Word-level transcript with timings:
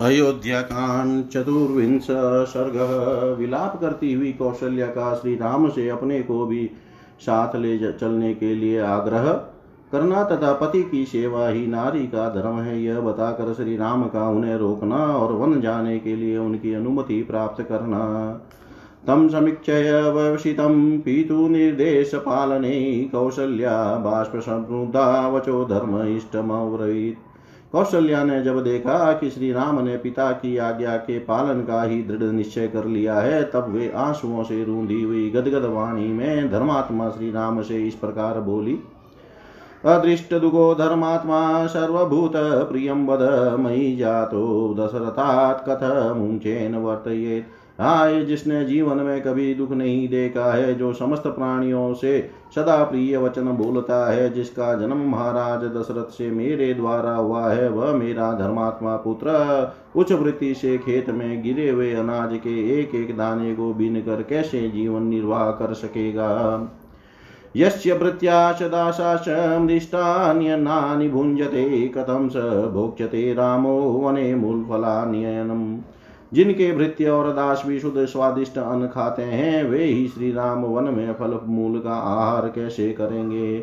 अयोध्याकांड 0.00 1.24
चतुर्विंश 1.24 2.06
सर्ग। 2.48 2.74
विलाप 3.38 3.80
करती 3.80 4.12
हुई 4.12 4.32
कौशल्या 4.32 4.86
का 4.86 5.14
श्री 5.14 5.34
राम 5.34 5.68
से 5.68 5.88
अपने 5.88 6.20
को 6.22 6.44
भी 6.46 6.70
साथ 7.20 7.56
ले 7.56 7.78
चलने 7.92 8.34
के 8.34 8.54
लिए 8.54 8.78
आग्रह 8.80 9.26
करना 9.92 10.22
तथा 10.24 10.52
पति 10.52 10.82
की 10.82 11.04
सेवा 11.04 11.48
ही 11.48 11.66
नारी 11.66 12.06
का 12.06 12.28
धर्म 12.28 12.60
है। 12.60 12.82
यह 12.82 13.00
बताकर 13.00 13.52
श्री 13.54 13.76
राम 13.76 14.04
का 14.04 14.28
उन्हें 14.28 14.56
रोकना 14.56 14.96
और 14.96 15.32
वन 15.32 15.60
जाने 15.60 15.98
के 15.98 16.16
लिए 16.16 16.36
उनकी 16.38 16.74
अनुमति 16.74 17.22
प्राप्त 17.22 17.62
करना। 17.62 18.00
तम 19.06 19.28
समीक्षय 19.28 19.90
वशितं 20.14 20.98
पीतुनिर्देशपालने 21.00 22.78
कौसल्या 23.12 23.94
बाष्पसमृद्धा 23.98 25.28
वचो 25.28 25.64
धर्म 25.64 26.02
इष्टमव्रवीत् 26.16 27.26
कौशल्या 27.72 28.22
ने 28.24 28.42
जब 28.42 28.62
देखा 28.64 29.12
कि 29.12 29.30
श्री 29.30 29.52
राम 29.52 29.80
ने 29.80 29.96
पिता 29.96 30.30
की 30.32 30.56
आज्ञा 30.56 30.96
के 30.96 31.18
पालन 31.18 31.60
का 31.62 31.82
ही 31.82 32.02
दृढ़ 32.02 32.22
निश्चय 32.22 32.68
कर 32.68 32.84
लिया 32.84 33.14
है, 33.14 33.42
तब 33.44 33.68
वे 33.68 33.90
आंसुओं 33.96 34.44
से 34.44 34.62
रूंधी 34.64 35.02
हुई 35.02 35.28
गदगद 35.30 35.64
वाणी 35.64 36.06
में 36.08 36.50
धर्मात्मा 36.50 37.08
श्री 37.10 37.30
राम 37.30 37.62
से 37.62 37.86
इस 37.88 37.94
प्रकार 37.94 38.40
बोली, 38.40 38.78
अदृष्ट 39.84 40.34
दुगो 40.34 40.74
धर्मात्मा 40.74 41.66
सर्वभूत 41.66 42.32
प्रियं 42.70 43.06
वद 43.06 43.20
मयि 43.60 43.94
जातो 43.96 44.74
दशरथात् 44.78 45.64
कथमुचेन 45.68 46.74
वर्तयेत्। 46.76 47.56
हाय 47.80 48.24
जिसने 48.24 48.64
जीवन 48.64 48.96
में 48.96 49.22
कभी 49.22 49.54
दुख 49.54 49.70
नहीं 49.72 50.08
देखा 50.08 50.52
है, 50.52 50.74
जो 50.74 50.92
समस्त 50.92 51.22
प्राणियों 51.26 51.94
से 51.94 52.30
सदा 52.54 52.84
प्रिय 52.84 53.16
वचन 53.16 53.44
बोलता 53.44 54.12
है, 54.12 54.32
जिसका 54.32 54.74
जन्म 54.74 54.96
महाराज 54.96 55.60
दशरथ 55.64 56.10
से 56.10 56.30
मेरे 56.30 56.74
द्वारा 56.74 57.14
हुआ 57.14 57.50
है, 57.50 57.68
वह 57.68 57.92
मेरा 57.92 58.32
धर्मात्मा 58.32 58.96
पुत्र। 58.96 59.28
उच्च 59.96 60.12
वृत्ति 60.12 60.54
से 60.54 60.78
खेत 60.78 61.10
में 61.10 61.42
गिरे 61.42 61.70
हुए 61.70 61.94
अनाज 61.94 62.30
के 62.32 62.80
एक 62.80 62.94
एक 62.94 63.16
दाने 63.16 63.54
को 63.54 63.74
बीन 63.74 64.00
कर 64.00 64.22
कैसे 64.22 64.68
जीवन 64.68 65.02
निर्वाह 65.02 65.50
कर 65.50 65.74
सकेगा? 65.74 66.60
यस्य 67.56 67.94
भृत्याश 67.94 68.62
दाशाश 68.62 69.24
मृष्टान्यन्नानि 69.60 71.08
भुञ्जते, 71.08 71.88
कथं 71.88 72.28
स 72.28 72.36
भोक्ष्यते 72.72 73.34
रामो, 73.34 73.80
वने 73.80 74.34
मूलफलान्यनम् 74.34 75.78
जिनके 76.32 76.72
भृत्य 76.72 77.08
और 77.08 77.32
दास 77.32 77.62
भी 77.66 77.80
शुद्ध 77.80 78.04
स्वादिष्ट 78.04 78.58
अन्न 78.58 78.88
खाते 78.88 79.22
हैं, 79.22 79.64
वे 79.64 79.84
ही 79.84 80.08
श्री 80.08 80.32
राम 80.32 80.64
वन 80.64 80.84
में 80.84 81.14
फल 81.14 81.40
मूल 81.44 81.80
का 81.80 81.94
आहार 81.94 82.48
कैसे 82.48 82.92
करेंगे? 82.92 83.58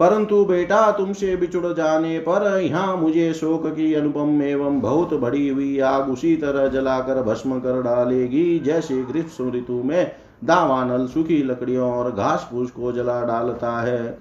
परंतु 0.01 0.45
बेटा, 0.45 0.91
तुमसे 0.93 1.37
बिछुड़ 1.37 1.73
जाने 1.73 2.19
पर 2.19 2.61
यहाँ 2.61 2.97
मुझे 2.97 3.33
शोक 3.35 3.67
की 3.67 3.93
अनुपम 3.95 4.43
एवं 4.43 4.81
बहुत 4.81 5.15
बड़ी 5.15 5.49
हुई 5.49 5.79
आग 5.81 6.11
उसी 6.11 6.37
तरह 6.37 6.69
जलाकर 6.69 7.23
भस्म 7.23 7.59
कर 7.61 7.83
डालेगी, 7.83 8.59
जैसे 8.59 9.03
ग्रीष्म 9.03 9.51
ऋतु 9.53 9.83
में 9.83 10.13
दावानल 10.45 11.07
सूखी 11.07 11.43
लकड़ियों 11.43 11.91
और 11.93 12.11
घास 12.13 12.49
फूस 12.51 12.71
को 12.71 12.93
जला 12.93 13.21
डालता 13.23 13.71
है। 13.81 14.19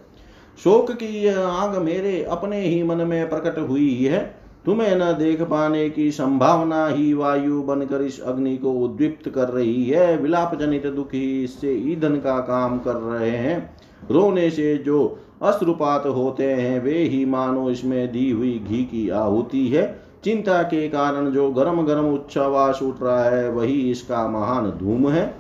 शोक 0.64 0.92
की 0.92 1.24
यह 1.24 1.40
आग 1.40 1.76
मेरे 1.76 2.24
अपने 2.24 2.62
ही 2.62 2.84
मन 2.84 2.98
में 2.98 3.30
प्रकट 3.30 3.60
हुई 3.60 4.04
है। 4.04 4.45
तुम्हें 4.66 4.96
न 4.96 5.12
देख 5.14 5.42
पाने 5.42 5.90
की 5.90 6.12
संभावना 6.12 6.88
ही 6.88 7.14
वायु 7.14 7.62
बनकर 7.62 8.02
इस 8.02 8.20
अग्नि 8.22 8.58
को 8.58 8.72
उद्दीप्त 8.72 9.30
कर 9.30 9.50
रही 9.50 9.86
है। 9.86 10.18
विलाप 10.18 10.56
जनित 10.56 10.88
दुख 10.88 11.16
इससे 11.16 11.74
ईंधन 11.74 12.16
का 12.16 12.40
काम 12.40 12.80
कर 12.80 12.96
रहे 12.96 13.30
हैं। 13.30 13.76
रोने 14.12 14.50
से 14.50 14.78
जो 14.78 15.20
अश्रुपात 15.42 16.06
होते 16.06 16.44
हैं, 16.44 16.84
वे 16.84 16.98
ही 16.98 17.26
मानो 17.26 17.70
इसमें 17.70 18.12
दी 18.12 18.32
हुई 18.32 18.60
घी 18.70 18.84
की 18.84 19.10
आहुति 19.10 19.68
है। 19.68 20.02
चिंता 20.24 20.62
के 20.64 20.88
कारण 20.90 21.30
जो 21.30 21.52
गरम 21.52 21.82
गरम 21.82 22.14
उच्छावास 22.14 22.80
उठ 22.84 22.96
रहा 23.04 23.30
है, 23.30 23.50
वही 23.52 23.92
इसका 23.92 24.28
महान 24.28 24.72
धूम 24.72 25.10
है। 25.10 25.36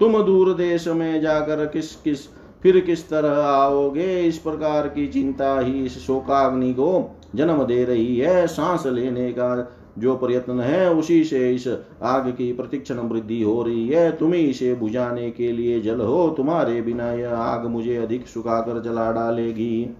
तुम 0.00 0.22
दूर 0.22 0.54
देश 0.54 0.88
में 0.88 1.20
जाकर 1.20 1.66
किस 1.66 1.94
किस 1.96 2.28
फिर 2.62 2.80
किस 2.80 3.08
तरह 3.10 3.42
आओगे? 3.42 4.20
इस 4.20 4.38
प्रकार 4.38 4.88
की 4.88 5.06
चिंता 5.06 5.60
ही 5.60 5.84
इस 5.86 5.98
शोकाग्नि 5.98 6.72
को 6.72 7.17
जन्म 7.34 7.64
दे 7.64 7.84
रही 7.84 8.16
है, 8.16 8.46
सांस 8.46 8.86
लेने 8.86 9.32
का 9.32 9.74
जो 9.98 10.16
प्रयत्न 10.16 10.60
है, 10.60 10.94
उसी 10.94 11.24
से 11.24 11.54
इस 11.54 11.78
आग 12.02 12.28
की 12.28 12.52
प्रतिक्षण 12.52 12.94
वृद्धि 12.94 13.42
हो 13.42 13.62
रही 13.62 13.88
है। 13.88 14.16
तुम 14.16 14.32
ही 14.32 14.40
इसे 14.40 14.74
बुझाने 14.74 15.30
के 15.30 15.52
लिए 15.52 15.80
जल 15.80 16.00
हो, 16.00 16.28
तुम्हारे 16.28 16.82
बिना 16.82 17.12
यह 17.12 17.34
आग 17.34 17.66
मुझे 17.66 17.96
अधिक 17.96 18.26
सुखाकर 18.26 18.82
जला 18.82 19.12
डालेगी। 19.12 19.96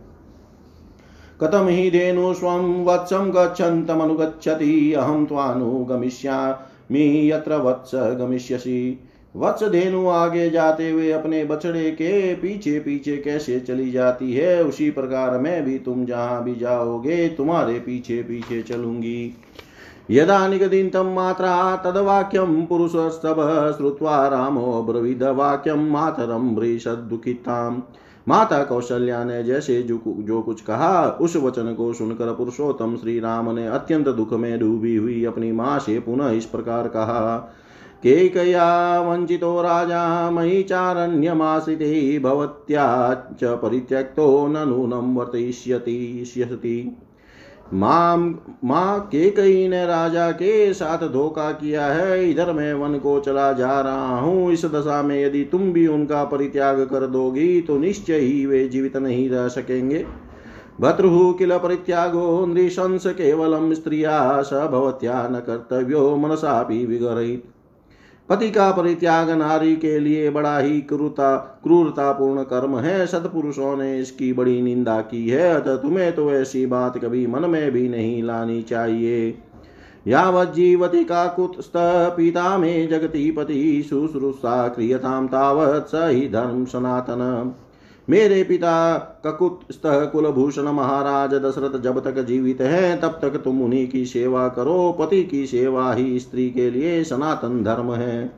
कथम 1.41 1.67
ही 1.67 1.91
धेनु 1.91 2.35
स्वं 2.35 2.85
वत्सं 2.85 3.31
गच्छन्तमनुगच्छति, 3.31 4.93
अहं 4.93 5.27
त्वानुगमिष्यामि 5.27 7.33
यत्र 7.33 7.57
वत्स 7.57 7.91
गमिष्यसि। 7.95 8.99
वत्स 9.35 9.65
धेनु 9.65 10.07
आगे 10.09 10.51
जाते 10.51 10.91
हुए 10.91 11.11
अपने 11.13 11.45
बछड़े 11.45 11.91
के 11.91 12.35
पीछे 12.35 12.79
पीछे 12.81 13.17
कैसे 13.17 13.61
चली 13.61 13.91
जाती 13.91 14.33
है, 14.33 14.65
उसी 14.65 14.91
प्रकार 14.91 15.39
मैं 15.39 15.65
भी 15.65 15.79
तुम 15.79 16.05
जहाँ 16.05 16.45
भी 16.45 16.55
जाओगे, 16.55 17.29
तुम्हारे 17.29 17.79
पीछे 17.79 18.23
पीछे 18.23 18.63
चलूँगी। 18.63 19.35
यदा 20.11 20.47
निगदितं 20.49 21.15
मात्रा 21.15 21.77
तद्वाक्यं 21.77 22.67
पुरुषस्तव 22.67 23.73
श्रुत्वा 23.77 24.27
रामो 24.29 24.83
ब्रवीदवाक्यं 24.83 25.91
मातरं 25.91 26.55
वृषदुखिताम् 26.55 27.81
माता 28.27 28.63
कौशल्या 28.65 29.23
ने 29.25 29.43
जैसे 29.45 29.83
जो 29.83 30.01
जो 30.19 30.41
कुछ 30.43 30.61
कहा, 30.61 31.19
उस 31.21 31.37
वचन 31.37 31.73
को 31.75 31.93
सुनकर 31.93 32.33
पुरुषोत्तम 32.35 32.97
श्री 32.97 33.19
राम 33.21 33.51
ने 33.51 33.67
अत्यंत 33.67 34.09
दुख 34.09 34.33
में 34.33 34.59
डूबी 34.59 34.97
हुई 34.97 35.25
अपनी 35.25 35.53
माँ 35.53 35.79
से 35.79 35.99
पुनः 36.01 36.31
इस 36.31 36.47
प्रकार 36.47 36.89
कहा 36.89 37.55
केकया 38.03 38.67
वञ्चितो 39.03 39.61
राजा 39.63 40.31
मयि 40.31 40.63
चारण्यमाश्रिते 40.63 42.19
भवत्या 42.19 42.87
च 43.41 43.57
परित्यक्तो 43.63 44.47
न 44.47 44.69
नूनं 44.69 45.15
वर्तयिष्यति 45.15 46.99
माम 47.75 48.23
माँ 48.65 48.99
केकई 49.07 49.67
ने 49.69 49.85
राजा 49.87 50.31
के 50.33 50.73
साथ 50.75 51.07
धोखा 51.09 51.51
किया 51.53 51.87
है, 51.87 52.31
इधर 52.31 52.53
मैं 52.53 52.73
वन 52.75 52.99
को 52.99 53.19
चला 53.21 53.53
जा 53.53 53.81
रहा 53.81 54.19
हूँ। 54.21 54.53
इस 54.53 54.65
दशा 54.65 55.03
में 55.03 55.21
यदि 55.25 55.45
तुम 55.45 55.73
भी 55.73 55.87
उनका 55.87 56.25
परित्याग 56.25 56.81
कर 56.85 57.07
दोगी 57.07 57.61
तो 57.61 57.79
निश्चय 57.79 58.19
ही 58.19 58.47
वे 58.47 58.69
जीवित 58.69 58.97
नहीं 58.97 59.29
रह 59.31 59.49
सकेंगे। 59.49 60.05
भद्रुः 60.81 61.33
किल 61.39 61.57
परित्यागो 61.59 62.47
नृशंस 62.47 63.07
केवलं 63.07 63.75
स्त्रिया 63.75 64.43
स 64.43 64.51
न 64.53 65.43
कर्तव्यो 65.47 66.17
मनसापि 66.17 66.85
विगरयित्। 66.87 67.58
पति 68.29 68.51
का 68.51 68.71
परित्याग 68.71 69.31
नारी 69.31 69.77
के 69.77 69.99
लिए 69.99 70.31
बड़ा 70.31 70.59
ही 70.59 70.81
क्रूरता, 70.81 71.37
क्रूरतापूर्ण 71.63 72.43
कर्म 72.43 72.79
है। 72.79 73.07
सतपुरुषों 73.07 73.77
ने 73.77 73.99
इसकी 73.99 74.33
बड़ी 74.33 74.63
निंदा 74.63 75.01
की 75.01 75.29
है। 75.29 75.55
अतः 75.55 75.77
तुम्हें 75.77 76.13
तो 76.15 76.33
ऐसी 76.33 76.67
बात 76.67 76.99
कभी 76.99 77.27
मन 77.27 77.51
में 77.51 77.71
भी 77.73 77.89
नहीं 77.89 78.23
लानी 78.23 78.63
चाहिए। 78.63 79.39
यावज्जीवति 80.09 81.05
काकुत्स्थ 81.05 81.73
पिता 82.17 82.59
मे 82.59 82.87
जगति 82.87 83.31
पति 83.31 83.87
शुश्रूषा 83.89 84.69
क्रियताम 84.69 85.27
तावत् 85.27 85.89
स 85.89 85.95
हि 85.95 86.29
धर्म 86.29 86.65
सनातन। 86.65 87.55
मेरे 88.11 88.43
पिता 88.45 88.99
ककुत 89.27 89.61
कुलभूषण 89.87 90.63
महाराज 90.63 91.35
दशरथ 91.35 91.81
जब 91.81 92.05
तक 92.05 92.23
जीवित 92.23 92.61
है, 92.61 93.01
तब 93.01 93.19
तक 93.23 93.29
तुम 93.29 93.63
उन्हीं 93.63 93.89
की 93.89 94.05
सेवा 94.05 94.49
करो। 94.49 94.97
पति 95.01 95.23
की 95.25 95.47
सेवा 95.47 95.93
ही 95.93 96.19
स्त्री 96.19 96.51
के 96.51 96.71
लिए 96.71 97.05
सनातन 97.05 97.65
धर्म 97.65 97.93
है। 97.93 98.33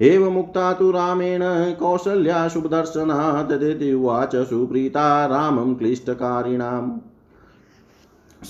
एव 0.00 0.30
मुक्ता 0.30 0.72
तु 0.72 0.90
रामेण 0.90 1.40
कौसल्या 1.74 2.48
शुभदर्शना 2.48 3.42
तदेति 3.42 3.92
उवाच 3.92 4.36
सुप्रीता 4.36 5.26
रामं 5.26 5.74
क्लिष्टकारिणाम्। 5.74 6.98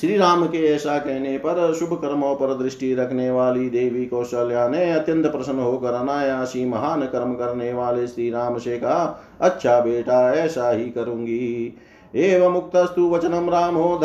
श्री 0.01 0.17
राम 0.17 0.47
के 0.47 0.75
ऐसा 0.75 0.99
कहने 0.99 1.39
पर 1.39 1.75
शुभ 1.75 1.93
कर्मों 1.95 2.35
पर 2.35 2.63
दृष्टि 2.63 2.95
रखने 2.95 3.31
वाली 3.31 3.71
देवी 3.71 4.07
कौशल्या 4.07 4.69
ने 4.69 4.93
अत्यंत 4.93 5.27
प्रसन्न 5.27 5.59
होकर 5.59 5.93
अनायासी 5.93 6.65
महान 6.65 7.03
कर्म 7.03 7.35
करने 7.35 7.73
वाले 7.73 8.07
श्री 8.07 8.31
राम 8.31 8.59
से 8.59 8.79
कहा 8.79 9.21
अच्छा 9.41 9.81
बेटा, 9.81 10.35
ऐसा 10.35 10.71
ही 10.71 10.85
करूँगी। 10.85 11.75
एव 12.15 12.51
मुक्तस्तु 12.51 13.11
वचनम 13.11 13.51
रामो 13.51 14.01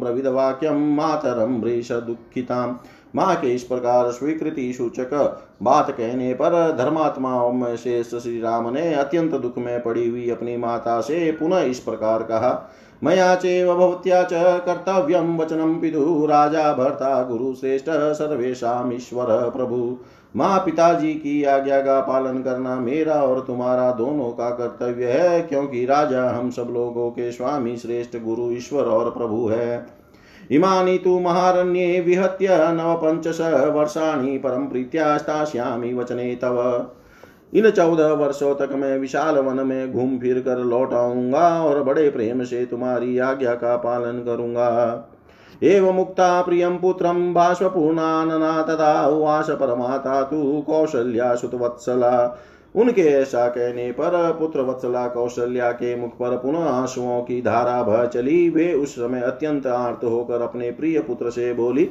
ब्रविद 0.00 0.26
वाक्यम 0.26 0.94
मातरम 0.96 1.60
वृष 1.60 1.92
दुखिताम 1.92 2.78
माँ 3.16 3.36
के 3.36 3.54
इस 3.54 3.62
प्रकार 3.62 4.10
स्वीकृति 4.10 4.72
सूचक 4.72 5.40
बात 5.62 5.90
कहने 5.90 6.34
पर 6.34 6.76
धर्मात्माओं 6.78 7.52
में 7.52 7.76
शेष 7.76 8.06
श्री 8.06 8.40
राम 8.40 8.74
ने 8.74 8.94
अत्यंत 8.94 9.34
दुख 9.34 9.58
में 9.58 9.82
पड़ी 9.82 10.08
हुई 10.08 10.30
अपनी 10.30 10.56
माता 10.56 11.00
से 11.00 11.32
पुनः 11.32 11.58
इस 11.58 11.78
प्रकार 11.78 12.22
कहा 12.22 12.74
मया 13.04 13.34
चैव 13.34 13.74
भवत्या 13.74 14.22
च 14.22 14.28
कर्तव्यं 14.34 15.38
वचनं 15.38 15.80
राजा, 16.26 16.72
भर्ता 16.72 17.22
गुरुश्रेष्ठ 17.22 17.86
सर्वेशामीश्वर 17.88 19.50
प्रभु। 19.50 19.98
माँ 20.36 20.58
पिताजी 20.58 21.12
की 21.14 21.44
आज्ञा 21.44 21.80
का 21.80 22.00
पालन 22.00 22.42
करना 22.42 22.74
मेरा 22.74 23.14
और 23.14 23.40
तुम्हारा 23.40 23.90
दोनों 23.92 24.30
का 24.30 24.50
कर्तव्य 24.50 25.06
है, 25.06 25.40
क्योंकि 25.40 25.84
राजा 25.84 26.30
हम 26.30 26.50
सब 26.50 26.68
लोगों 26.70 27.10
के 27.10 27.32
स्वामी, 27.32 27.76
श्रेष्ठ, 27.76 28.18
गुरु, 28.18 28.50
ईश्वर 28.50 28.84
और 28.84 29.10
प्रभु 29.10 29.46
है। 29.48 29.86
इमानी 30.50 30.98
तु 30.98 31.20
महारण्ये 31.20 32.00
विहत्य 32.00 32.48
नवपञ्चश 32.50 33.40
वर्षाणि 33.74 34.38
परं 34.38 34.66
प्रीत्या 34.66 35.16
वचने 35.94 36.34
तव। 36.34 36.86
इन 37.52 37.70
चौदह 37.70 38.12
वर्षों 38.12 38.54
तक 38.54 38.72
मैं 38.72 38.98
विशाल 38.98 39.38
वन 39.38 39.66
में 39.66 39.92
घूम 39.92 40.18
फिर 40.18 40.40
कर 40.40 40.58
लौट 40.58 40.92
आऊँगा 40.94 41.48
और 41.64 41.82
बड़े 41.82 42.08
प्रेम 42.10 42.44
से 42.44 42.64
तुम्हारी 42.66 43.18
आज्ञा 43.18 43.54
का 43.54 43.76
पालन 43.76 44.22
करूँगा। 44.24 44.68
एव 45.62 45.92
मुक्ता 45.92 46.42
प्रियं 46.42 46.76
पुत्रं 46.78 47.32
बाष्पूर्णानना 47.34 48.62
तदा 48.62 49.06
उवास 49.06 49.50
परमाता 49.50 50.22
तु 50.22 50.60
कौशल्या 50.66 51.34
सुतवत्सला। 51.34 52.44
उनके 52.74 53.02
ऐसा 53.02 53.48
कहने 53.48 53.90
पर 53.92 54.10
पुत्र 54.32 54.60
वत्सला 54.60 55.06
कौशल्या 55.08 55.70
के 55.72 55.94
मुख 55.96 56.10
पर 56.10 56.36
पुनः 56.36 56.64
आंसुओं 56.64 57.20
की 57.22 57.40
धारा 57.42 57.82
बह 57.82 58.04
चली। 58.06 58.48
वे 58.50 58.72
उस 58.74 58.94
समय 58.94 59.20
अत्यंत 59.20 59.66
आर्त 59.66 60.04
होकर 60.04 60.42
अपने 60.42 60.70
प्रिय 60.70 61.00
पुत्र 61.00 61.30
से 61.30 61.52
बोली 61.54 61.84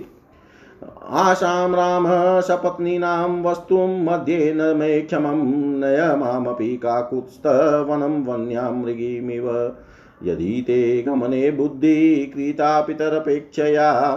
आशां 1.10 1.76
रामः 1.76 2.42
सपत्नीनां 2.42 3.44
वस्तुं 3.44 4.04
मध्ये 4.04 4.54
न 4.54 4.78
मे 4.78 5.02
क्षमं 5.02 5.42
नय 5.80 6.16
मामपि 6.16 6.78
काकुत्स्थवनं 6.78 8.26
वन्यां 8.26 8.74
मृगीमिव। 8.74 9.76
यदि 10.24 10.64
ते 10.68 11.02
गमने 11.02 11.52
बुद्धिकृता 11.52 12.82
पितरपेक्षया 12.82 14.16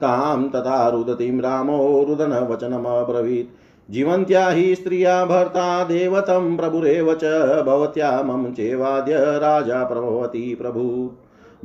तां 0.00 0.48
तथा 0.48 0.88
रुदतीं 0.88 1.40
रामो 1.40 2.04
रुदनवचनमब्रवीत्। 2.08 3.48
जीवन्त्या 3.92 4.48
हि 4.48 4.74
स्त्रिया 4.74 5.24
भर्ता 5.24 5.84
देवतं 5.84 6.56
प्रभुरेव 6.56 7.14
च 7.14 7.24
भवत्या 7.66 8.22
मम 8.22 8.52
चेवाद्य 8.52 9.14
राजा 9.16 9.84
प्रभवती 9.84 10.54
प्रभु। 10.54 11.10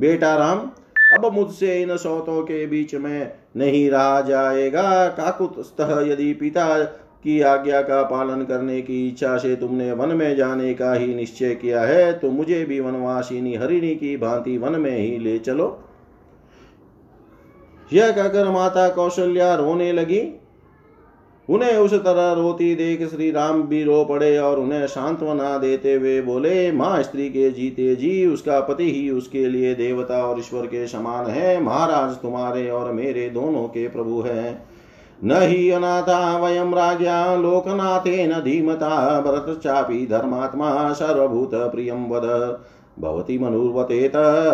बेटा 0.00 0.36
राम 0.36 0.70
अब 1.16 1.32
मुझसे 1.32 1.80
इन 1.82 1.96
सौतों 1.96 2.42
के 2.42 2.66
बीच 2.66 2.94
में 2.94 3.32
नहीं 3.56 3.88
रहा 3.90 4.20
जाएगा। 4.20 5.06
काकुतस्तः 5.08 6.00
यदि 6.02 6.32
पिता 6.34 6.82
की 7.24 7.40
आज्ञा 7.40 7.80
का 7.82 8.02
पालन 8.02 8.42
करने 8.44 8.80
की 8.82 9.06
इच्छा 9.08 9.36
से 9.36 9.54
तुमने 9.56 9.92
वन 9.92 10.08
में 10.08 10.36
जाने 10.36 10.72
का 10.74 10.92
ही 10.92 11.14
निश्चय 11.14 11.54
किया 11.54 11.80
है 11.82 12.12
तो 12.12 12.30
मुझे 12.30 12.64
भी 12.64 12.80
वनवासिनी 12.80 13.54
हरिणी 13.54 13.94
की 13.94 14.16
भांति 14.16 14.56
वन 14.58 14.80
में 14.80 14.96
ही 14.98 15.18
ले 15.18 15.38
चलो। 15.38 15.66
यह 17.92 18.10
कहकर 18.12 18.50
माता 18.50 18.88
कौशल्या 18.88 19.54
रोने 19.54 19.92
लगी। 19.92 20.20
उन्हें 21.48 21.76
उस 21.76 21.94
तरह 21.94 22.32
रोती 22.32 22.74
देख 22.74 23.10
श्री 23.10 23.30
राम 23.30 23.62
भी 23.62 23.84
रो 23.84 24.04
पड़े 24.04 24.38
और 24.38 24.58
उन्हें 24.58 24.86
सांत्वना 24.86 25.58
देते 25.58 25.94
हुए 25.94 26.20
बोले, 26.20 26.72
माँ 26.72 27.02
स्त्री 27.02 27.28
के 27.28 27.50
जीते 27.50 27.96
जी, 27.96 28.26
उसका 28.26 28.60
पति 28.60 28.92
ही 28.92 29.10
उसके 29.10 29.46
लिए 29.46 29.74
देवता 29.74 30.26
और 30.26 30.38
ईश्वर 30.38 30.66
के 30.66 30.86
समान 30.86 31.26
है। 31.26 31.62
महाराज 31.62 32.14
तुम्हारे 32.16 32.70
और 32.70 32.92
मेरे 32.92 33.30
दोनों 33.30 33.68
के 33.68 33.88
प्रभु 33.88 34.20
है। 34.20 34.76
न 35.24 35.32
ही 35.32 35.70
अनाथा 35.70 36.38
वयम 36.38 36.74
राज्ञा 36.74 37.36
लोकनाथेन 37.36 38.32
धीमता, 38.32 39.20
भरत 39.20 39.60
चापी 39.64 40.06
धर्मात्मा, 40.06 40.92
सर्वभूत 40.92 41.50
प्रियम 41.54 42.06
वद। 42.06 42.58
भवति 43.00 43.38
मनुर्वतेत 43.38 44.12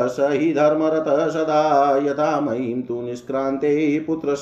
स 0.09 0.17
हि 0.21 0.53
धर्मरत 0.53 1.31
सदा 1.33 1.97
यथा 1.97 2.41
मयीं 2.41 2.83
तु 2.83 3.03
निष्क्रान्ते 3.03 4.01
पुत्र 4.01 4.35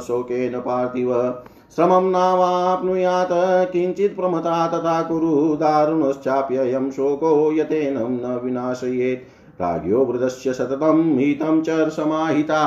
शोकेन 0.00 0.60
पार्थिव। 0.60 1.42
श्रमं 1.76 2.10
नावाप्नुयात् 2.10 3.72
किञ्चित् 3.72 4.16
प्रमता 4.16 4.66
तथा 4.66 5.02
कुरु, 5.02 5.56
दारुणश्चाप्ययं 5.56 6.90
शोको 6.90 7.52
यतेनं 7.52 8.10
न 8.10 8.40
विनाशयेत्। 8.44 9.60
राज्ञो 9.60 10.04
वृदस्य 10.04 10.52
सततं, 10.52 11.18
हितं 11.18 11.62
च 11.62 11.70
समाहिता 11.88 12.62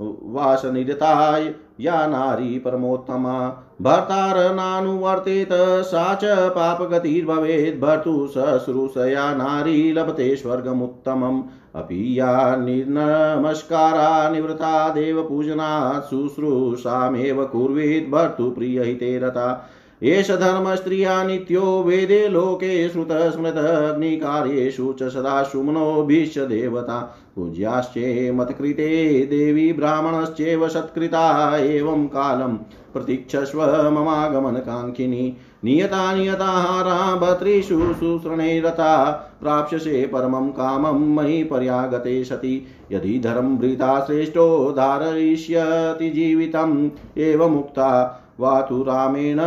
व्रतोपवासनिरता 0.00 1.40
या 1.80 2.06
नारी 2.06 2.58
परमोत्तमा। 2.58 3.64
भर्तारनानुवर्तेत 3.82 5.84
सा 5.84 6.14
च 6.14 6.50
पापगतिर्भवेत् 6.50 7.80
भर्तु 7.80 8.30
शुश्रूषया 8.34 9.34
नारी 9.34 9.92
लभते 9.92 10.36
स्वर्गमुत्तमम्। 10.36 11.42
अपि 11.74 12.20
या 12.20 12.56
निर्नमस्कारा 12.56 14.30
निवृता 14.30 14.88
देवपूजनात्, 14.88 16.10
शुश्रूषामेव 16.10 17.44
कुर्वीत् 17.44 18.10
भर्तुप्रियहिते 18.10 19.18
रता। 19.18 19.70
एष 20.02 20.30
धर्मस्त्रिया 20.30 21.24
नित्यो 21.24 21.84
वेदे 21.86 22.28
लोके 22.28 22.88
श्रुतस्मृतग्निकार्येषु 22.88 24.92
च 24.92 25.02
सदा 25.02 25.42
सुमनोभिश्च 25.42 26.38
देवता। 26.38 27.18
पूज्याश्चे 27.38 28.30
मत्कृते 28.30 29.20
देवी 29.26 29.72
ब्राह्मणश्चैव 29.72 30.68
सत्कृता 30.68 31.56
एवं 31.56 32.06
कालं 32.06 32.54
प्रतीक्षस्व 32.92 33.62
ममागमनकाङ्क्षिनी 33.90 35.36
नियता 35.64 36.14
नियताहारा 36.14 37.14
भर्तृषु 37.16 37.94
शुश्रणे 37.94 38.60
रता 38.60 39.10
प्राप्स्यसे 39.42 40.10
परमं 40.12 40.48
कामं 40.48 41.14
मयि 41.14 41.44
पर्यागते 41.44 42.24
सति। 42.24 42.66
यदि 42.92 43.18
धर्मभृता 43.18 44.04
श्रेष्ठो 44.04 44.72
धारयिष्यति 44.72 46.10
जीवितम् 46.10 46.90
एवमुक्ता। 47.18 48.24
वातु 48.40 48.82
रामेण 48.82 49.38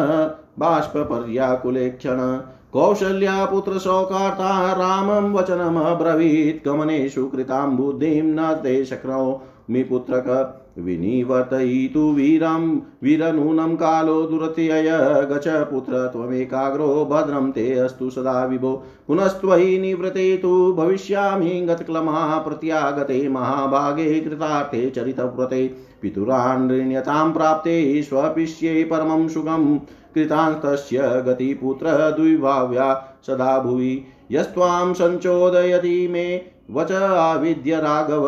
बाष्पर्याकुलेक्षण 0.60 2.18
कौशल्या 2.74 3.46
पुत्रशोकार्ता 3.46 4.52
रामं 4.72 5.34
वचनमब्रवीत्। 5.34 6.68
गमनेषु 6.68 7.26
कृतां 7.26 7.70
बुद्धिं 7.78 8.24
न 8.24 8.54
ते 8.54 8.86
शक्नोमि 8.86 9.84
पुत्रक 9.84 10.58
विनिवर्तयितु 10.78 12.12
वीरं। 12.12 12.70
वीरनूनं 13.04 13.76
कालो 13.76 14.22
दुरत्यय 14.22 14.90
गच 15.32 15.48
पुत्र 15.48 16.08
त्वमेकाग्रो 16.08 16.88
भद्रं 17.06 17.52
ते 17.52 17.72
अस्तु 17.80 18.10
सदा 18.10 18.46
विभो। 18.46 18.74
पुनस्त्वयि 19.08 19.78
निवृते 19.80 20.38
तु 20.38 20.74
भविष्यामि 20.74 21.62
गतक्लमः 21.70 22.38
प्रत्यागते 22.38 23.28
महाभागे 23.30 24.20
कृतार्थे 24.20 24.90
चरितव्रते। 24.90 25.68
पितुराण्यतां 26.02 27.32
प्राप्ते 27.34 28.04
स्वपिष्ये 28.04 28.84
परमं 28.84 29.28
सुगं 29.28 29.78
कृतान्तस्य 30.16 30.98
गतिपुत्र 31.28 32.12
द्विभाव्या 32.12 32.94
सदा 33.28 33.60
भुवि। 33.60 34.04
यस्त्वां 34.32 34.94
सञ्चोदयति 34.94 36.08
मे 36.08 36.42
वच 36.72 36.92
आविद्य 36.92 37.76
राघव। 37.76 38.28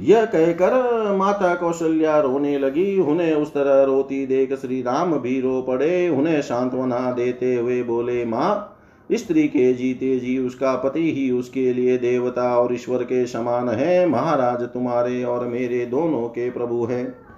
यह 0.00 0.24
कहकर 0.24 0.72
माता 1.16 1.54
कौशल्या 1.54 2.18
रोने 2.20 2.58
लगी। 2.58 3.00
उन्हें 3.00 3.34
उस 3.34 3.54
तरह 3.54 3.82
रोती 3.82 4.26
देख 4.26 4.52
श्री 4.52 4.82
राम 4.82 5.18
भी 5.18 5.40
रो 5.40 5.62
पड़े। 5.62 6.08
उन्हें 6.08 6.42
सांत्वना 6.42 7.12
देते 7.12 7.54
हुए 7.56 7.82
बोले, 7.82 8.24
माँ, 8.24 8.68
स्त्री 9.12 9.48
के 9.48 9.72
जीते 9.72 10.18
जी 10.18 10.38
उसका 10.38 10.74
पति 10.74 11.12
ही 11.12 11.30
उसके 11.30 11.72
लिए 11.72 11.98
देवता 11.98 12.58
और 12.58 12.74
ईश्वर 12.74 13.02
के 13.02 13.26
समान 13.26 13.68
है। 13.68 14.08
महाराज 14.08 14.62
तुम्हारे 14.62 15.24
और 15.24 15.46
मेरे 15.46 15.86
दोनों 15.86 16.28
के 16.28 16.50
प्रभु 16.50 16.84
हैं। 16.84 17.31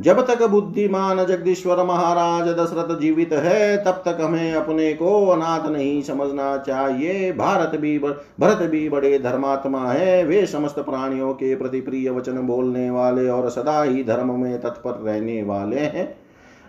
जब 0.00 0.26
तक 0.26 0.42
बुद्धिमान 0.46 1.24
जगदीश्वर 1.24 1.82
महाराज 1.84 2.48
दशरथ 2.48 3.00
जीवित 3.00 3.32
है, 3.32 3.84
तब 3.84 4.02
तक 4.04 4.18
हमें 4.20 4.52
अपने 4.52 4.92
को 4.94 5.26
अनाथ 5.26 5.68
नहीं 5.68 6.02
समझना 6.02 6.56
चाहिए। 6.56 7.32
भारत 7.32 7.78
भी 7.80 7.98
भरत 7.98 8.62
भी 8.70 8.88
बड़े 8.88 9.18
धर्मात्मा 9.18 9.90
है। 9.92 10.24
वे 10.24 10.46
समस्त 10.46 10.78
प्राणियों 10.78 11.32
के 11.32 11.54
प्रति 11.56 11.80
प्रिय 11.80 12.10
वचन 12.10 12.38
बोलने 12.38 12.90
वाले 12.90 13.28
और 13.28 13.50
सदा 13.50 13.82
ही 13.82 14.04
धर्म 14.04 14.40
में 14.40 14.60
तत्पर 14.60 14.90
रहने 14.90 15.42
वाले 15.42 15.80
हैं। 15.80 16.18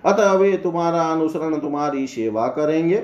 अतः 0.05 0.33
वे 0.33 0.57
तुम्हारा 0.57 1.01
अनुसरण, 1.01 1.57
तुम्हारी 1.57 2.07
सेवा 2.07 2.48
करेंगे। 2.48 3.03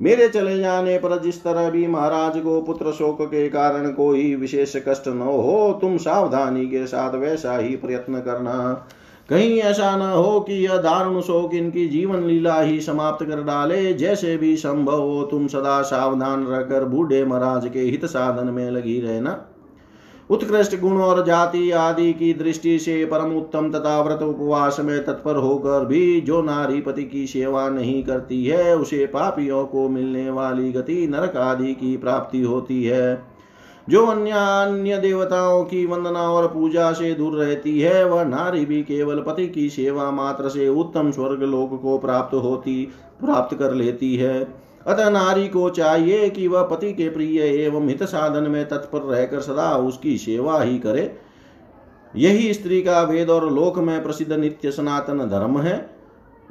मेरे 0.00 0.28
चले 0.28 0.58
जाने 0.58 0.98
पर 0.98 1.20
जिस 1.20 1.44
तरह 1.44 1.70
भी 1.70 1.86
महाराज 1.86 2.40
को 2.40 2.62
पुत्र 2.62 2.92
शोक 2.92 3.22
के 3.22 3.48
कारण 3.48 3.90
कोई 3.90 4.34
विशेष 4.34 4.76
कष्ट 4.76 5.08
न 5.08 5.20
हो, 5.20 5.78
तुम 5.80 5.96
सावधानी 5.96 6.66
के 6.66 6.86
साथ 6.86 7.14
वैसा 7.14 7.56
ही 7.56 7.76
प्रयत्न 7.76 8.20
करना। 8.20 8.86
कहीं 9.30 9.58
ऐसा 9.58 9.96
न 9.96 10.00
हो 10.00 10.40
कि 10.40 10.54
यह 10.54 10.76
दारुण 10.76 11.20
शोक 11.20 11.54
इनकी 11.54 11.88
जीवन 11.88 12.22
लीला 12.22 12.60
ही 12.60 12.80
समाप्त 12.80 13.26
कर 13.26 13.42
डाले। 13.42 13.94
जैसे 13.94 14.36
भी 14.36 14.56
संभव 14.56 15.00
हो, 15.00 15.22
तुम 15.22 15.46
सदा 15.46 15.82
सावधान 15.82 16.44
रहकर 16.44 16.84
बूढ़े 16.84 17.24
महाराज 17.24 17.70
के 17.72 17.78
हित 17.78 18.04
साधन 18.04 18.46
में 18.46 18.70
लगी 18.70 19.00
रहना। 19.00 19.46
उत्कृष्ट 20.30 20.80
गुण 20.80 20.96
और 20.96 21.24
जाति 21.26 21.70
आदि 21.70 22.12
की 22.12 22.32
दृष्टि 22.34 22.78
से 22.78 23.04
परम 23.04 23.36
उत्तम 23.36 23.70
तथा 23.70 24.02
व्रत 24.02 24.22
उपवास 24.22 24.76
में 24.80 25.04
तत्पर 25.04 25.36
होकर 25.36 25.84
भी 25.84 26.20
जो 26.20 26.42
नारी 26.42 26.80
पति 26.80 27.04
की 27.04 27.26
सेवा 27.26 27.68
नहीं 27.68 28.04
करती 28.04 28.44
है, 28.44 28.76
उसे 28.76 29.06
पापियों 29.06 29.64
को 29.66 29.88
मिलने 29.88 30.30
वाली 30.30 30.72
गति 30.72 31.06
नरक 31.06 31.36
आदि 31.36 31.74
की 31.74 31.96
प्राप्ति 31.96 32.42
होती 32.42 32.84
है। 32.84 33.29
जो 33.90 34.06
अन्य 34.06 34.30
अन्य 34.30 34.96
देवताओं 34.96 35.64
की 35.64 35.86
वंदना 35.86 36.20
और 36.20 36.46
पूजा 36.46 36.92
से 36.92 37.14
दूर 37.14 37.32
रहती 37.32 37.80
है, 37.80 38.04
वह 38.04 38.24
नारी 38.24 38.64
भी 38.66 38.82
केवल 38.82 39.20
पति 39.20 39.46
की 39.46 39.70
सेवा 39.70 40.10
मात्र 40.10 40.48
से 40.48 40.68
उत्तम 40.68 41.10
स्वर्ग 41.10 41.42
लोक 41.42 41.82
को 41.82 41.98
प्राप्त 41.98 42.34
होती, 42.34 42.88
प्राप्त 43.24 43.56
कर 43.56 43.72
लेती 43.72 44.16
है। 44.16 44.42
अतः 44.86 45.10
नारी 45.10 45.48
को 45.48 45.70
चाहिए 45.70 46.30
कि 46.30 46.48
वह 46.48 46.62
पति 46.62 46.92
के 46.92 47.08
प्रिय 47.08 47.40
एवं 47.40 47.88
हित 47.88 48.02
साधन 48.02 48.50
में 48.50 48.68
तत्पर 48.68 49.00
रहकर 49.00 49.40
सदा 49.40 49.76
उसकी 49.76 50.18
सेवा 50.18 50.62
ही 50.62 50.78
करे। 50.78 51.18
यही 52.16 52.54
स्त्री 52.54 52.82
का 52.82 53.02
वेद 53.02 53.30
और 53.30 53.52
लोक 53.52 53.78
में 53.78 54.02
प्रसिद्ध 54.02 54.32
नित्य 54.32 54.70
सनातन 54.70 55.18
धर्म 55.18 55.60
है। 55.60 55.90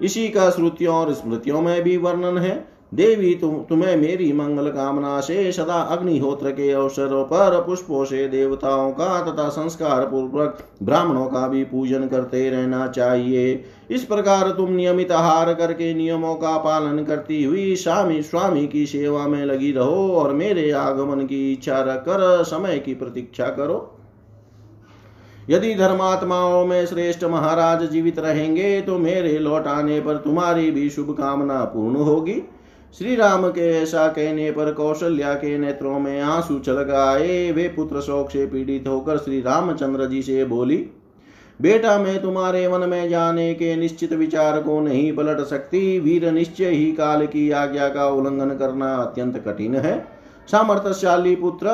इसी 0.01 0.29
का 0.29 0.50
श्रुतियों 0.50 0.96
और 0.96 1.13
स्मृतियों 1.13 1.62
में 1.62 1.84
भी 1.84 1.98
वर्णन 1.98 2.38
है। 2.38 2.78
देवी 2.91 3.34
तुम, 3.36 3.55
तुम्हें 3.60 3.96
मेरी 3.98 4.31
मंगल 4.34 4.69
कामना 4.69 5.19
से 5.22 5.51
सदा 5.51 5.81
अग्निहोत्र 5.91 6.51
के 6.51 6.72
अवसरों 6.72 7.24
पर 7.24 7.60
पुष्पों 7.62 8.03
से 8.05 8.27
देवताओं 8.27 8.91
का 8.91 9.22
तथा 9.24 9.48
संस्कार 9.50 10.05
पूर्वक 10.05 10.63
ब्राह्मणों 10.84 11.25
का 11.25 11.48
भी 11.48 11.63
पूजन 11.63 12.08
करते 12.08 12.50
रहना 12.50 12.88
चाहिए। 12.88 13.63
इस 13.91 14.03
प्रकार 14.03 14.50
तुम 14.51 14.72
नियमित 14.72 15.12
आहार 15.12 15.53
करके 15.53 15.93
नियमों 15.93 16.36
का 16.36 16.58
पालन 16.58 17.03
करती 17.05 17.43
हुई 17.43 17.75
स्वामी 17.75 18.22
स्वामी 18.22 18.67
की 18.67 18.86
सेवा 18.86 19.27
में 19.27 19.46
लगी 19.46 19.72
रहो 19.72 20.12
और 20.13 20.34
मेरे 20.34 20.69
आगमन 20.72 21.25
की 21.25 21.51
इच्छा 21.53 21.81
रखकर 21.84 22.43
समय 22.43 22.79
की 22.79 22.93
प्रतीक्षा 22.96 23.48
करो। 23.50 23.96
यदि 25.50 25.74
धर्मात्माओं 25.75 26.65
में 26.65 26.86
श्रेष्ठ 26.86 27.24
महाराज 27.24 27.89
जीवित 27.91 28.19
रहेंगे 28.19 28.79
तो 28.81 28.98
मेरे 28.98 29.38
लौट 29.39 29.67
आने 29.67 30.00
पर 30.01 30.17
तुम्हारी 30.17 30.72
भी 30.72 30.89
शुभकामना 30.89 31.63
पूर्ण 31.65 31.96
होगी। 31.96 32.41
श्री 32.93 33.15
राम 33.15 33.48
के 33.48 33.67
ऐसा 33.72 34.08
कहने 34.08 34.51
पर 34.51 34.72
कौशल्या 34.72 35.34
के 35.34 35.58
नेत्रों 35.58 36.00
में 36.00 36.22
आँसू 36.22 36.60
छलक 36.60 36.89
आए। 36.89 37.51
वे 37.51 37.67
पुत्र 37.67 38.01
शोक 38.01 38.29
से 38.29 38.46
पीड़ित 38.46 38.88
होकर 38.88 39.17
श्री 39.17 39.41
रामचंद्र 39.41 40.05
जी 40.05 40.22
से 40.22 40.46
बोली, 40.46 40.77
बेटा, 41.62 41.98
मैं 41.98 42.22
तुम्हारे 42.22 42.67
वन 42.67 42.89
में 42.89 43.10
जाने 43.10 43.53
के 43.53 43.75
निश्चित 43.75 44.13
विचार 44.13 44.62
को 44.62 44.79
नहीं 44.81 45.12
पलट 45.15 45.39
सकती। 45.39 46.00
वीर 46.00 46.31
निश्चय 46.31 46.69
ही 46.69 46.91
काल 46.91 47.25
की 47.25 47.51
आज्ञा 47.51 47.89
का 47.89 48.08
उल्लंघन 48.08 48.55
करना 48.55 48.96
अत्यंत 48.96 49.38
कठिन 49.48 49.75
है। 49.75 50.08
सामर्थ्यशाली 50.48 51.36
पुत्र, 51.36 51.67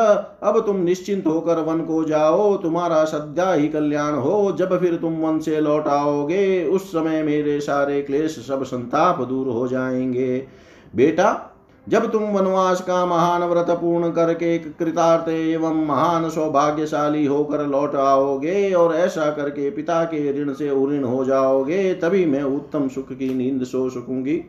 अब 0.44 0.60
तुम 0.66 0.76
निश्चिंत 0.76 1.28
होकर 1.28 1.60
वन 1.60 1.82
को 1.82 2.04
जाओ। 2.04 2.58
तुम्हारा 2.58 3.04
सद्या 3.06 3.54
ही 3.54 3.68
कल्याण 3.68 4.14
हो। 4.14 4.52
जब 4.52 4.80
फिर 4.80 4.96
तुम 4.96 5.14
वन 5.14 5.40
से 5.40 5.62
लौट 5.62 5.88
आओगे, 5.88 6.66
उस 6.66 6.92
समय 6.92 7.24
मेरे 7.24 7.60
सारे 7.60 8.02
क्लेश 8.02 8.32
सब 8.48 8.64
संताप 8.64 9.22
दूर 9.22 9.48
हो 9.48 9.68
जाएँगे। 9.68 10.65
बेटा, 10.96 11.52
जब 11.88 12.12
तुम 12.12 12.24
वनवास 12.24 12.82
का 12.82 13.06
महान 13.06 13.44
व्रत 13.44 13.70
पूर्ण 13.72 14.12
करके 14.12 14.58
कृतार्थ 14.60 15.30
एवं 15.30 15.86
महान 15.86 16.30
सौभाग्यशाली 16.30 17.26
होकर 17.26 17.66
लौट 17.68 17.96
आओगे 17.96 18.72
और 18.74 18.96
ऐसा 18.96 19.30
करके 19.32 19.70
पिता 19.70 20.04
के 20.04 20.32
ऋण 20.34 20.54
से 20.54 20.70
उऋण 20.70 21.04
हो 21.04 21.24
जाओगे, 21.26 21.94
तभी 21.94 22.26
मैं 22.26 22.44
उत्तम 22.44 22.88
सुख 22.88 23.12
की 23.12 23.34
नींद 23.34 23.64
सो 23.64 23.90
सकूँगी। 23.90 24.42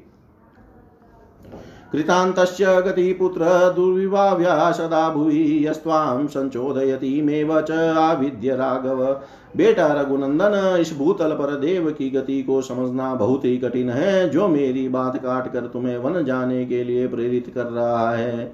कृतान्तस्य 1.93 2.83
गतिपुत्र 2.83 3.73
दुर्विभाव्या 3.77 4.73
सदा 4.73 5.09
भुवि 5.11 5.67
यस्त्वां 5.69 6.27
संचोदयतीमेव 6.27 7.61
च 7.61 7.71
आविद्य 7.99 8.57
राघव। 8.57 9.21
बेटा 9.57 9.87
रघुनंदन, 9.87 10.77
इस 10.81 10.99
भूतल 10.99 11.31
पर 11.31 11.55
देव 11.55 11.91
की 11.91 12.11
गति 12.11 12.43
को 12.43 12.61
समझना 12.63 13.15
बहुत 13.15 13.45
ही 13.45 13.59
कठिन 13.59 13.91
है, 13.91 14.29
जो 14.29 14.49
मेरी 14.49 14.89
बात 14.89 15.17
काट 15.17 15.53
कर 15.53 15.61
तुम्हें 15.61 15.99
वन 15.99 16.25
जाने 16.25 16.67
के 16.67 16.85
लिए 16.85 17.09
प्रेरित 17.09 17.53
कर 17.55 17.65
रहा 17.65 18.11
है। 18.11 18.53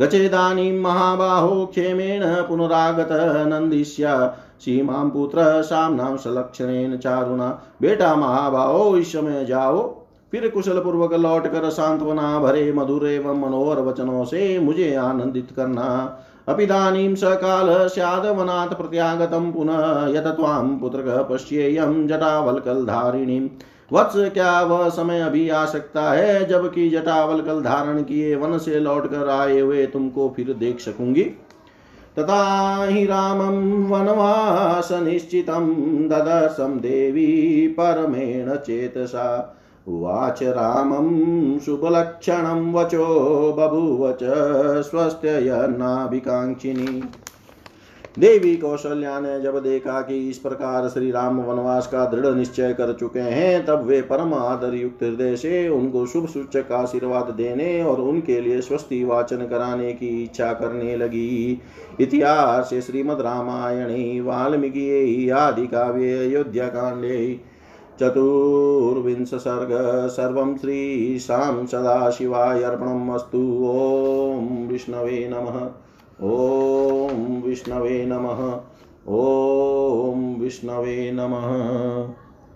गचेदानी 0.00 0.80
महाबाहो 0.80 1.66
क्षेमेण 1.66 2.22
पुनरागत 2.24 3.08
नंदिष्या, 3.48 4.36
सीमा 4.60 5.04
पुत्र 5.04 5.62
सामना 5.62 6.16
सलक्षणेन 6.16 6.96
चारुणा। 6.96 7.62
बेटा 7.82 8.14
महाबाहो, 8.14 8.96
इस 8.96 9.12
समय 9.12 9.44
जाओ। 9.44 10.03
फिर 10.34 10.48
कुशल 10.48 10.78
पूर्वक 10.78 11.12
लौट 11.14 11.46
कर 11.46 11.68
सांत्वना 11.70 12.38
भरे 12.40 12.72
मधुर 12.72 13.06
एवं 13.08 13.40
मनोहर 13.40 13.80
वचनों 13.80 14.24
से 14.24 14.58
मुझे 14.58 14.94
आनंदित 14.94 15.48
करना। 15.56 15.84
अपिदानीं 16.48 17.14
सकाल 17.14 17.70
स्यादवनात् 17.88 18.74
प्रत्यागतं 18.74 19.52
पुनः 19.52 20.16
यत 20.16 20.26
त्वां 20.26 20.66
पुत्रः 20.78 21.22
पश्येयं 21.22 22.06
जटावल्कलधारिणीं। 22.08 23.48
वत्स 23.92 24.16
क्या 24.32 24.60
वह 24.62 24.88
समय 24.88 25.20
अभी 25.20 25.48
आ 25.48 25.64
सकता 25.64 26.10
है, 26.12 26.46
जबकि 26.48 26.90
जटावल्कल 26.90 27.62
धारण 27.62 28.02
किए 28.02 28.34
वन 28.34 28.58
से 28.58 28.80
लौट 28.80 29.10
कर 29.10 29.28
आए 29.28 29.60
हुए 29.60 29.86
तुमको 29.86 30.32
फिर 30.36 30.52
देख 30.52 30.80
सकूँगी। 30.80 31.24
तथा 32.18 32.44
हि 32.84 33.04
रामं 33.06 33.88
वनवासनिश्चितं 33.88 35.74
ददर्शं 36.08 36.78
देवी 36.80 37.68
परमेण 37.68 38.56
चेतसा। 38.56 39.60
उवाच 39.88 40.42
रामं 40.42 41.58
शुभलक्षणं 41.58 42.72
वचो 42.72 43.54
बभूव 43.58 44.12
च 44.12 44.18
स्वस्त्ययन्नाभिकाङ्क्षिणी 44.82 47.02
देवी 48.18 48.56
कौशल्या 48.56 49.20
ने 49.20 49.40
जब 49.40 49.62
देखा 49.62 50.00
कि 50.00 50.30
इस 50.30 50.38
प्रकार 50.38 50.88
श्री 50.88 51.10
राम 51.10 51.40
वनवास 51.40 51.86
का 51.86 52.04
दृढ़ 52.04 52.34
निश्चय 52.34 52.72
कर 52.72 52.92
चुके 52.92 53.20
हैं, 53.20 53.66
तब 53.66 53.82
वे 53.82 54.02
परम 54.02 54.34
आदर 54.34 54.74
युक्त 54.74 55.02
हृदय 55.02 55.36
से 55.36 55.68
उनको 55.68 56.06
शुभ 56.06 56.26
सूचक 56.26 56.72
आशीर्वाद 56.72 57.30
देने 57.30 57.82
और 57.82 58.00
उनके 58.00 58.40
लिए 58.40 58.60
स्वस्ति 58.60 59.04
वाचन 59.04 59.36
कराने 59.36 59.92
की 59.92 60.22
इच्छा 60.22 60.52
करने 60.52 60.96
लगी। 60.96 61.60
इतिहास 62.00 62.74
श्रीमद 62.74 63.20
रामायणे, 63.20 64.20
वाल्मीकि, 64.20 65.30
आदि 65.30 65.66
काव्ये, 65.66 66.18
अयोध्या 66.18 66.66
कांडे 66.66 67.40
चतुर्विंशसर्ग 68.00 69.68
सर्वं 70.08 70.56
श्रीशां 70.56 71.66
सदाशिवाय 71.66 72.62
अर्पणम् 72.62 73.10
ॐ 73.70 74.66
विष्णवे 74.66 75.28
नमः। 75.32 75.68
ॐ 76.28 77.42
विष्णवे 77.42 78.06
नमः। 78.06 78.60
ॐ 79.08 80.40
विष्णवे 80.40 81.12
नमः। 81.14 82.23